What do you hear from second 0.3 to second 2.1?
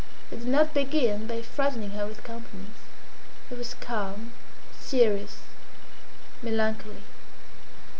He did not begin by frightening her